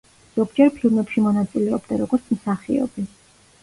[0.37, 3.11] ზოგჯერ ფილმებში მონაწილეობდა, როგორც მსახიობი.